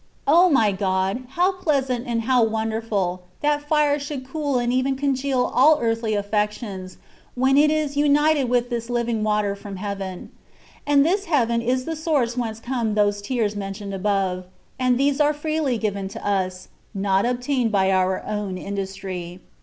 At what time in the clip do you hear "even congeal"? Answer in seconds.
4.73-5.43